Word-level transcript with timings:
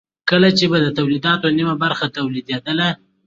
کله 0.29 0.49
به 0.53 0.57
چې 0.57 0.65
د 0.85 0.87
تولیداتو 0.97 1.47
نیمه 1.57 1.75
برخه 1.83 2.05
تولیدېدله 2.17 2.89